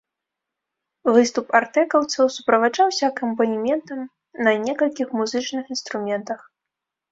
Выступ 1.17 1.47
артэкаўцаў 1.59 2.25
суправаджаўся 2.37 3.03
акампанементам 3.13 3.99
на 4.49 4.57
некалькіх 4.65 5.07
музычных 5.21 5.63
інструментах. 5.79 6.39